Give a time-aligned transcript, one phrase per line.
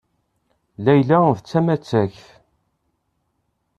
[0.85, 2.25] Layla d tamattakt.